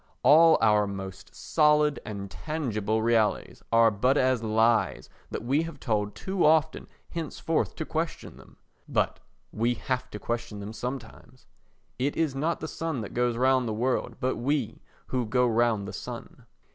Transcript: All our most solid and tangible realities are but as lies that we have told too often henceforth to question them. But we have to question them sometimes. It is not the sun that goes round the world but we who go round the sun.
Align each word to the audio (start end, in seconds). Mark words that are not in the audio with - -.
All 0.23 0.57
our 0.61 0.87
most 0.87 1.35
solid 1.35 1.99
and 2.03 2.31
tangible 2.31 3.03
realities 3.03 3.61
are 3.71 3.91
but 3.91 4.17
as 4.17 4.41
lies 4.41 5.09
that 5.29 5.43
we 5.43 5.61
have 5.61 5.79
told 5.79 6.15
too 6.15 6.43
often 6.43 6.87
henceforth 7.11 7.75
to 7.75 7.85
question 7.85 8.35
them. 8.37 8.57
But 8.89 9.19
we 9.51 9.75
have 9.75 10.09
to 10.09 10.17
question 10.17 10.59
them 10.59 10.73
sometimes. 10.73 11.45
It 11.99 12.17
is 12.17 12.33
not 12.33 12.61
the 12.61 12.67
sun 12.67 13.01
that 13.01 13.13
goes 13.13 13.37
round 13.37 13.67
the 13.67 13.73
world 13.75 14.15
but 14.19 14.37
we 14.37 14.81
who 15.09 15.27
go 15.27 15.45
round 15.45 15.87
the 15.87 15.93
sun. 15.93 16.47